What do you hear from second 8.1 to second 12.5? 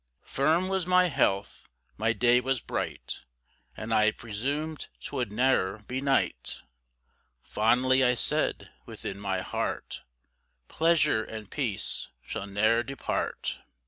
said within my heart, "Pleasure and peace shall